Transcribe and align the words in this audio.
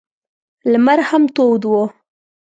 لمر 0.71 0.99
هم 1.09 1.23
تود 1.35 1.63
و. 1.67 1.73